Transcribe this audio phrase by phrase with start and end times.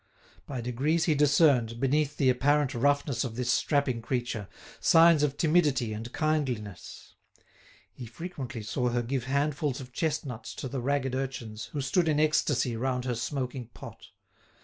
[0.47, 4.47] By degrees he discerned, beneath the apparent roughness of this strapping creature,
[4.79, 7.13] signs of timidity and kindliness.
[7.93, 12.19] He frequently saw her give handfuls of chestnuts to the ragged urchins who stood in
[12.19, 14.07] ecstasy round her smoking pot.